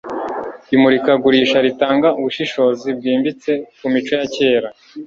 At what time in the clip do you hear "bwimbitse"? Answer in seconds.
2.97-3.51